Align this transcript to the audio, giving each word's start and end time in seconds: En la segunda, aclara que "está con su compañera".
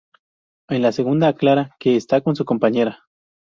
En 0.67 0.81
la 0.81 0.91
segunda, 0.93 1.27
aclara 1.27 1.75
que 1.79 1.95
"está 1.95 2.21
con 2.21 2.35
su 2.35 2.43
compañera". 2.43 3.03